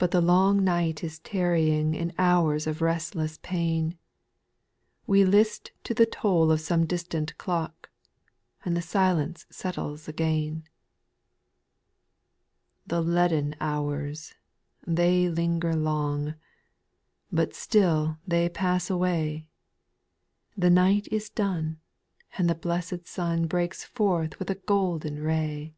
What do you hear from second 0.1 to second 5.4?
Bufr the long night is tarrying In hours of restless pain,— We